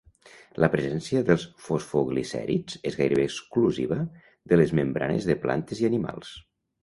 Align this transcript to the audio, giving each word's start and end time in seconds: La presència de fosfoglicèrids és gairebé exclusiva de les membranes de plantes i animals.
La 0.63 0.69
presència 0.75 1.19
de 1.27 1.35
fosfoglicèrids 1.65 2.79
és 2.91 2.97
gairebé 3.03 3.27
exclusiva 3.31 3.99
de 4.53 4.59
les 4.61 4.75
membranes 4.81 5.29
de 5.33 5.37
plantes 5.47 5.85
i 5.85 5.89
animals. 5.93 6.35